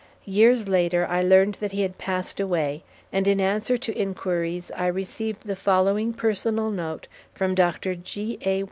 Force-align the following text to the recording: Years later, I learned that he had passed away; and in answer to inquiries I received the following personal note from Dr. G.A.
Years 0.25 0.67
later, 0.67 1.05
I 1.07 1.21
learned 1.21 1.57
that 1.59 1.73
he 1.73 1.83
had 1.83 1.99
passed 1.99 2.39
away; 2.39 2.81
and 3.13 3.27
in 3.27 3.39
answer 3.39 3.77
to 3.77 3.95
inquiries 3.95 4.71
I 4.75 4.87
received 4.87 5.45
the 5.45 5.55
following 5.55 6.11
personal 6.11 6.71
note 6.71 7.07
from 7.35 7.53
Dr. 7.53 7.93
G.A. 7.93 8.59